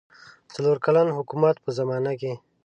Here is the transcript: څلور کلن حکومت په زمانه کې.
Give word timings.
څلور 0.53 0.77
کلن 0.85 1.07
حکومت 1.17 1.55
په 1.63 1.69
زمانه 1.77 2.13
کې. 2.19 2.33